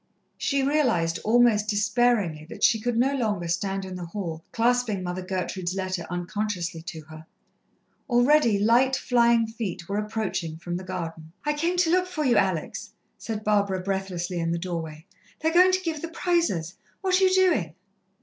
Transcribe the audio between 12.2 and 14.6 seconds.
you, Alex," said Barbara breathlessly in the